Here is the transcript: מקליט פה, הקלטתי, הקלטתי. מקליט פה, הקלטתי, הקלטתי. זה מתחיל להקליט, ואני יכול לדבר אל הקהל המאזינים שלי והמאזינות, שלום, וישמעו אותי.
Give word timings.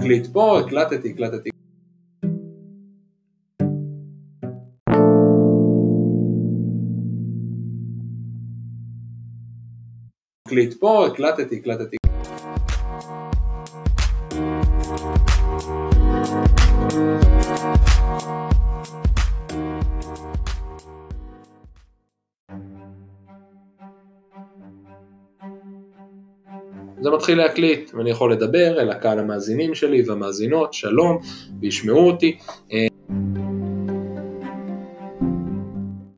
מקליט 0.00 0.26
פה, 0.32 0.58
הקלטתי, 0.58 1.10
הקלטתי. 1.10 1.50
מקליט 10.46 10.74
פה, 10.80 11.06
הקלטתי, 11.06 11.56
הקלטתי. 11.56 11.96
זה 27.00 27.10
מתחיל 27.10 27.38
להקליט, 27.38 27.90
ואני 27.94 28.10
יכול 28.10 28.32
לדבר 28.32 28.80
אל 28.80 28.90
הקהל 28.90 29.18
המאזינים 29.18 29.74
שלי 29.74 30.02
והמאזינות, 30.06 30.74
שלום, 30.74 31.18
וישמעו 31.60 32.06
אותי. 32.06 32.38